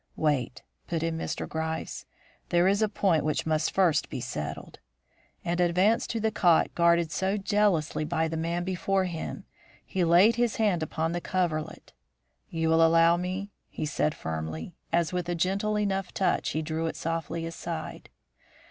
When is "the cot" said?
6.19-6.73